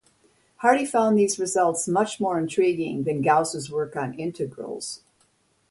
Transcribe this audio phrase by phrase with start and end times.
[0.55, 5.03] Hardy found these results "much more intriguing" than Gauss's work on integrals.